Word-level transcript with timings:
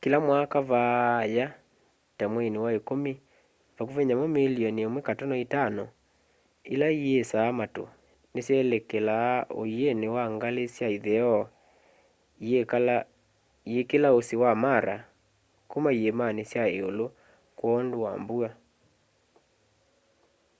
kila 0.00 0.18
mwaka 0.26 0.58
vaaya 0.70 1.46
ta 2.16 2.24
mwaini 2.32 2.58
wa 2.64 2.70
ikumi 2.78 3.12
vakuvi 3.76 4.02
nyamu 4.08 4.26
milioni 4.36 4.80
1.5 4.86 5.86
ila 6.72 6.86
iisaa 7.02 7.50
matu 7.58 7.84
nisyelekelaa 8.32 9.36
uini 9.60 10.06
wa 10.16 10.24
ngali 10.34 10.64
sya 10.74 10.88
itheo 10.96 11.38
iikila 13.70 14.08
usi 14.18 14.34
wa 14.42 14.52
mara 14.64 14.96
kuma 15.70 15.90
iimani 15.98 16.42
sya 16.50 16.64
iulu 16.76 17.06
kwoondu 17.58 17.96
wa 18.04 18.12
mbua 18.22 18.50